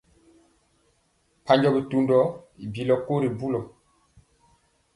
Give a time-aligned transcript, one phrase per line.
[1.41, 2.17] Mpanjɔ bitundɔ
[2.63, 3.59] i bilɔ ko ri bulɔ.